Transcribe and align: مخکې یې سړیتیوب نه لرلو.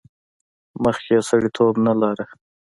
مخکې 0.83 1.11
یې 1.15 1.25
سړیتیوب 1.29 1.75
نه 1.85 1.93
لرلو. 1.99 2.25